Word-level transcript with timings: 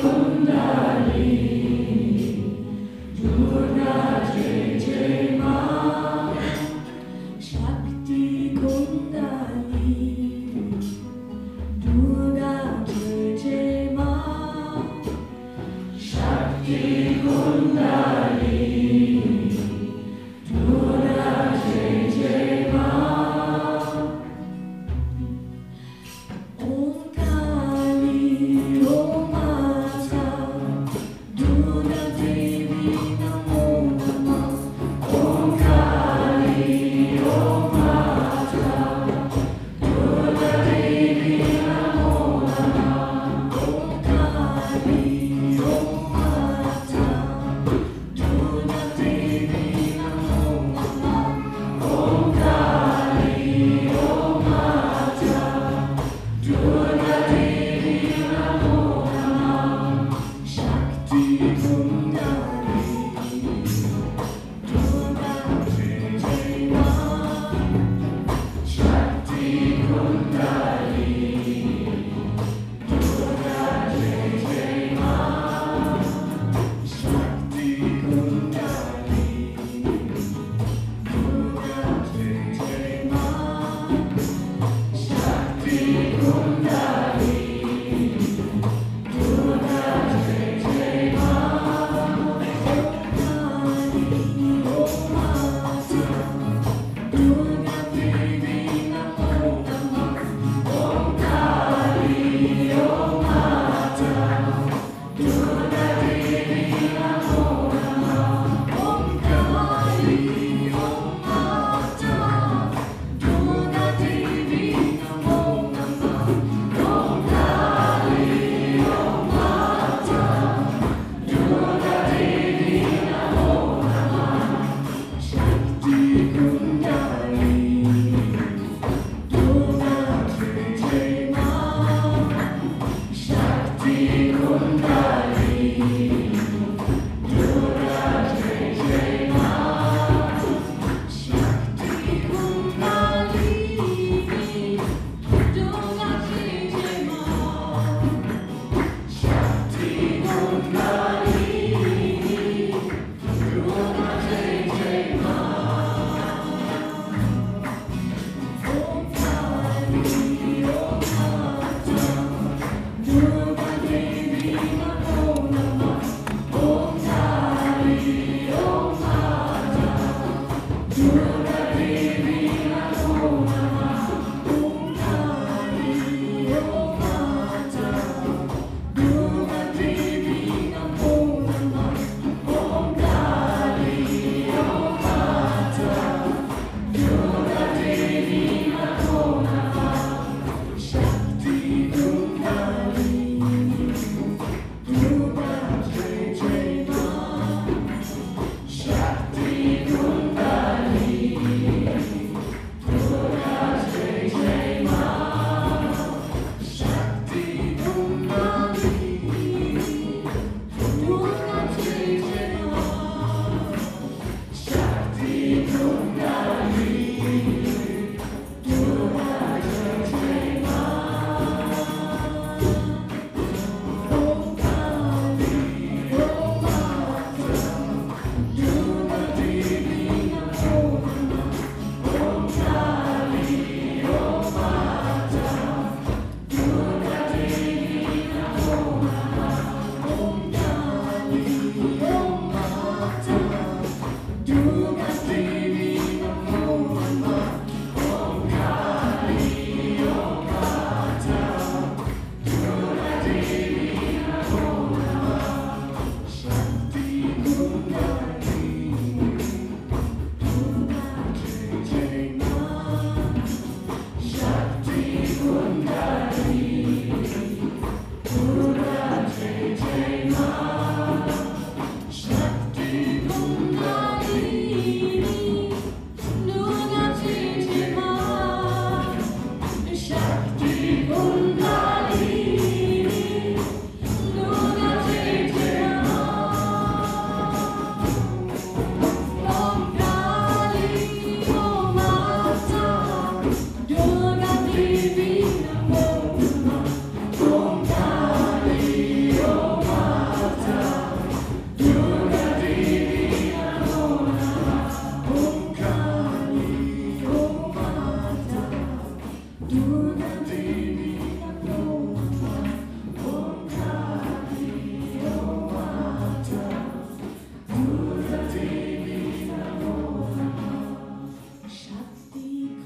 Kundalini, 0.00 1.18
Durga 3.20 3.94
Jai 4.32 4.78
Jai 4.78 5.63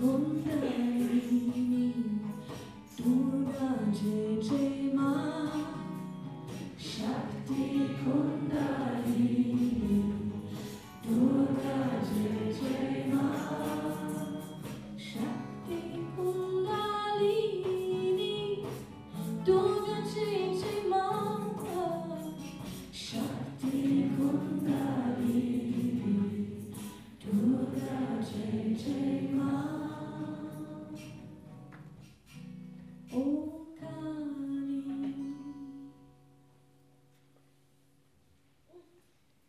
Durga 0.00 0.37